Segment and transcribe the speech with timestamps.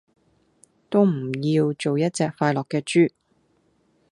[0.89, 3.11] 都唔要做一隻快樂既豬